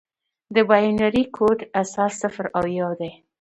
[0.55, 3.11] د بایونري کوډ اساس صفر او یو دي.